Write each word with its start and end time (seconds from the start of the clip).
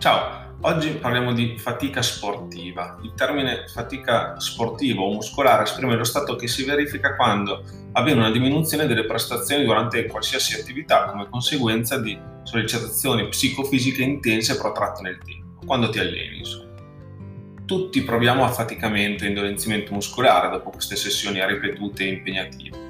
Ciao, 0.00 0.54
oggi 0.62 0.92
parliamo 0.92 1.34
di 1.34 1.58
fatica 1.58 2.00
sportiva. 2.00 2.96
Il 3.02 3.12
termine 3.14 3.66
fatica 3.68 4.40
sportiva 4.40 5.02
o 5.02 5.12
muscolare 5.12 5.64
esprime 5.64 5.94
lo 5.94 6.04
stato 6.04 6.36
che 6.36 6.48
si 6.48 6.64
verifica 6.64 7.14
quando 7.16 7.62
avviene 7.92 8.20
una 8.20 8.30
diminuzione 8.30 8.86
delle 8.86 9.04
prestazioni 9.04 9.62
durante 9.62 10.06
qualsiasi 10.06 10.58
attività 10.58 11.04
come 11.04 11.28
conseguenza 11.28 11.98
di 11.98 12.18
sollecitazioni 12.44 13.28
psicofisiche 13.28 14.02
intense 14.02 14.56
protratte 14.56 15.02
nel 15.02 15.18
tempo, 15.18 15.66
quando 15.66 15.90
ti 15.90 15.98
alleni. 15.98 16.38
Insomma. 16.38 16.70
Tutti 17.66 18.02
proviamo 18.02 18.42
affaticamento 18.42 19.24
e 19.24 19.28
indolenzimento 19.28 19.92
muscolare 19.92 20.48
dopo 20.48 20.70
queste 20.70 20.96
sessioni 20.96 21.44
ripetute 21.46 22.04
e 22.04 22.08
impegnative. 22.08 22.88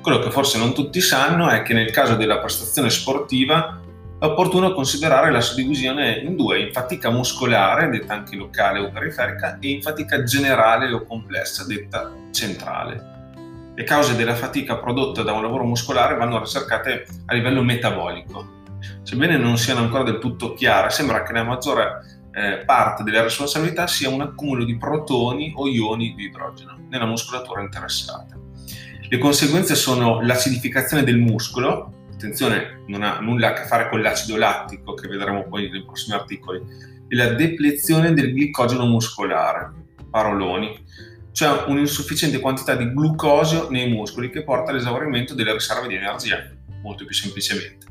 Quello 0.00 0.20
che 0.20 0.30
forse 0.30 0.58
non 0.58 0.72
tutti 0.74 1.00
sanno 1.00 1.48
è 1.48 1.62
che 1.62 1.74
nel 1.74 1.90
caso 1.90 2.14
della 2.14 2.38
prestazione 2.38 2.88
sportiva 2.88 3.81
è 4.22 4.24
opportuno 4.24 4.72
considerare 4.72 5.32
la 5.32 5.40
suddivisione 5.40 6.18
in 6.18 6.36
due, 6.36 6.60
in 6.60 6.72
fatica 6.72 7.10
muscolare, 7.10 7.90
detta 7.90 8.14
anche 8.14 8.36
locale 8.36 8.78
o 8.78 8.88
periferica, 8.88 9.58
e 9.58 9.70
in 9.70 9.82
fatica 9.82 10.22
generale 10.22 10.92
o 10.92 11.04
complessa, 11.04 11.66
detta 11.66 12.08
centrale. 12.30 13.72
Le 13.74 13.82
cause 13.82 14.14
della 14.14 14.36
fatica 14.36 14.76
prodotta 14.76 15.22
da 15.22 15.32
un 15.32 15.42
lavoro 15.42 15.64
muscolare 15.64 16.14
vanno 16.14 16.38
ricercate 16.38 17.04
a 17.26 17.34
livello 17.34 17.64
metabolico. 17.64 18.60
Sebbene 19.02 19.36
non 19.38 19.58
siano 19.58 19.80
ancora 19.80 20.04
del 20.04 20.20
tutto 20.20 20.54
chiare, 20.54 20.90
sembra 20.90 21.24
che 21.24 21.32
la 21.32 21.42
maggiore 21.42 22.20
eh, 22.32 22.62
parte 22.64 23.02
della 23.02 23.22
responsabilità 23.22 23.88
sia 23.88 24.08
un 24.08 24.20
accumulo 24.20 24.62
di 24.62 24.76
protoni 24.76 25.52
o 25.56 25.66
ioni 25.66 26.14
di 26.14 26.26
idrogeno 26.26 26.78
nella 26.88 27.06
muscolatura 27.06 27.60
interessata. 27.60 28.38
Le 29.08 29.18
conseguenze 29.18 29.74
sono 29.74 30.20
l'acidificazione 30.20 31.02
del 31.02 31.18
muscolo, 31.18 32.01
attenzione, 32.12 32.82
non 32.86 33.02
ha 33.02 33.20
nulla 33.20 33.48
a 33.48 33.52
che 33.52 33.64
fare 33.64 33.88
con 33.88 34.00
l'acido 34.00 34.36
lattico 34.36 34.94
che 34.94 35.08
vedremo 35.08 35.46
poi 35.48 35.70
nei 35.70 35.84
prossimi 35.84 36.16
articoli, 36.16 36.60
e 37.08 37.16
la 37.16 37.32
deplezione 37.32 38.14
del 38.14 38.32
glicogeno 38.32 38.86
muscolare, 38.86 39.70
paroloni, 40.10 40.84
cioè 41.32 41.64
un'insufficiente 41.66 42.40
quantità 42.40 42.74
di 42.74 42.92
glucosio 42.92 43.70
nei 43.70 43.88
muscoli 43.88 44.30
che 44.30 44.44
porta 44.44 44.70
all'esaurimento 44.70 45.34
delle 45.34 45.52
riserve 45.52 45.88
di 45.88 45.94
energia, 45.94 46.38
molto 46.82 47.04
più 47.04 47.14
semplicemente. 47.14 47.86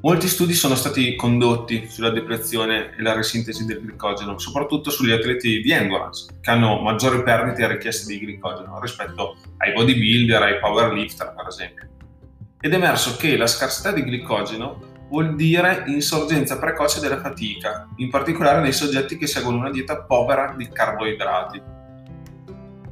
Molti 0.00 0.26
studi 0.26 0.52
sono 0.52 0.74
stati 0.74 1.14
condotti 1.14 1.86
sulla 1.88 2.10
deplezione 2.10 2.96
e 2.96 3.02
la 3.02 3.14
risintesi 3.14 3.64
del 3.64 3.80
glicogeno, 3.80 4.36
soprattutto 4.36 4.90
sugli 4.90 5.12
atleti 5.12 5.60
di 5.60 5.70
endurance, 5.70 6.38
che 6.40 6.50
hanno 6.50 6.80
maggiori 6.80 7.22
perdite 7.22 7.62
e 7.62 7.68
richieste 7.68 8.12
di 8.12 8.18
glicogeno 8.18 8.80
rispetto 8.80 9.36
ai 9.58 9.72
bodybuilder, 9.72 10.42
ai 10.42 10.58
powerlifter, 10.58 11.32
per 11.36 11.46
esempio 11.46 11.91
ed 12.64 12.72
è 12.72 12.76
emerso 12.76 13.16
che 13.16 13.36
la 13.36 13.48
scarsità 13.48 13.90
di 13.90 14.04
glicogeno 14.04 14.90
vuol 15.08 15.34
dire 15.34 15.82
insorgenza 15.88 16.60
precoce 16.60 17.00
della 17.00 17.20
fatica, 17.20 17.88
in 17.96 18.08
particolare 18.08 18.60
nei 18.60 18.72
soggetti 18.72 19.18
che 19.18 19.26
seguono 19.26 19.58
una 19.58 19.70
dieta 19.70 20.04
povera 20.04 20.54
di 20.56 20.68
carboidrati. 20.68 21.60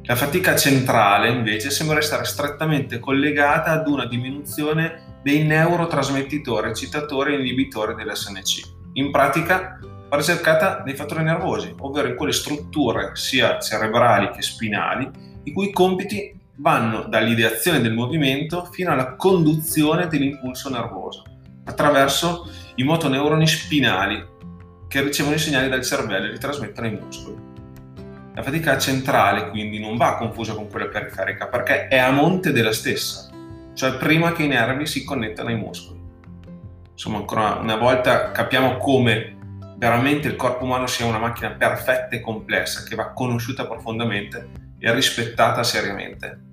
La 0.03 0.17
fatica 0.17 0.57
centrale 0.57 1.29
invece 1.29 1.71
sembra 1.71 1.99
essere 1.99 2.25
strettamente 2.25 2.99
collegata 2.99 3.71
ad 3.71 3.87
una 3.87 4.07
diminuzione 4.07 5.19
dei 5.23 5.45
neurotrasmettitori 5.45 6.71
eccitatori 6.71 7.35
e 7.35 7.39
inibitori 7.39 7.95
dell'SNC. 7.95 8.79
In 8.95 9.13
pratica 9.13 9.79
va 10.09 10.17
ricercata 10.17 10.83
nei 10.85 10.97
fattori 10.97 11.23
nervosi, 11.23 11.73
ovvero 11.79 12.09
in 12.09 12.17
quelle 12.17 12.33
strutture 12.33 13.13
sia 13.15 13.61
cerebrali 13.61 14.31
che 14.31 14.43
spinali, 14.43 15.09
i 15.45 15.53
cui 15.53 15.71
compiti 15.71 16.40
vanno 16.61 17.05
dall'ideazione 17.09 17.81
del 17.81 17.95
movimento 17.95 18.67
fino 18.71 18.93
alla 18.93 19.17
conduzione 19.17 20.09
dell'impulso 20.09 20.69
nervoso, 20.69 21.25
attraverso 21.65 22.49
i 22.77 22.83
motoneuroni 22.83 23.47
spinali 23.47 24.23
che 24.87 25.03
ricevono 25.03 25.37
i 25.37 25.39
segnali 25.39 25.69
dal 25.69 25.85
cervello 25.85 26.27
e 26.27 26.33
li 26.33 26.39
trasmettono 26.39 26.87
ai 26.87 26.99
muscoli. 27.01 27.49
La 28.35 28.43
fatica 28.43 28.79
centrale 28.79 29.49
quindi 29.51 29.79
non 29.79 29.97
va 29.97 30.17
confusa 30.17 30.55
con 30.55 30.69
quella 30.69 30.89
periferica 30.89 31.47
perché 31.47 31.89
è 31.89 31.99
a 31.99 32.11
monte 32.11 32.53
della 32.53 32.73
stessa, 32.73 33.29
cioè 33.75 33.95
prima 33.95 34.33
che 34.33 34.43
i 34.43 34.49
nervi 34.49 34.87
si 34.87 35.05
connettano 35.05 35.49
ai 35.49 35.57
muscoli. 35.57 35.99
Insomma, 36.93 37.19
ancora 37.19 37.55
una 37.55 37.77
volta 37.77 38.31
capiamo 38.31 38.77
come 38.77 39.37
veramente 39.79 40.29
il 40.29 40.37
corpo 40.37 40.65
umano 40.65 40.87
sia 40.87 41.07
una 41.07 41.19
macchina 41.19 41.53
perfetta 41.53 42.11
e 42.11 42.21
complessa 42.21 42.83
che 42.83 42.95
va 42.95 43.13
conosciuta 43.13 43.67
profondamente 43.67 44.51
e 44.79 44.93
rispettata 44.93 45.63
seriamente. 45.63 46.49